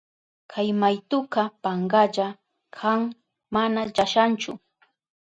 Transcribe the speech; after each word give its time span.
Kay 0.51 0.69
maytuka 0.81 1.41
pankalla 1.63 2.27
kan, 2.77 3.01
mana 3.53 3.81
llashanchu. 3.95 4.51